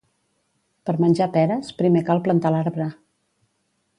[0.89, 2.91] Per menjar peres, primer cal plantar l'arbre.